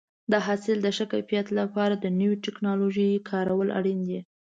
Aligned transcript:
د 0.31 0.33
حاصل 0.45 0.77
د 0.83 0.87
ښه 0.95 1.05
کیفیت 1.13 1.47
لپاره 1.59 1.95
د 1.97 2.05
نوې 2.19 2.37
ټکنالوژۍ 2.45 3.11
کارول 3.29 3.67
اړین 3.79 3.99
دي. 4.07 4.19